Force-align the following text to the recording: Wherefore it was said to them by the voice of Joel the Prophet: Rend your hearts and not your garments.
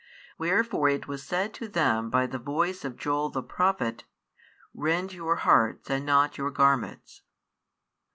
Wherefore 0.39 0.89
it 0.89 1.07
was 1.07 1.21
said 1.21 1.53
to 1.53 1.67
them 1.67 2.09
by 2.09 2.25
the 2.25 2.39
voice 2.39 2.83
of 2.83 2.97
Joel 2.97 3.29
the 3.29 3.43
Prophet: 3.43 4.03
Rend 4.73 5.13
your 5.13 5.35
hearts 5.35 5.91
and 5.91 6.07
not 6.07 6.39
your 6.39 6.49
garments. 6.49 7.21